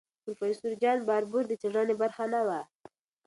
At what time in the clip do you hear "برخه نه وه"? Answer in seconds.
2.01-2.59